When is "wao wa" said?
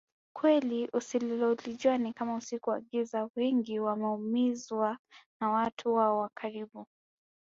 5.93-6.29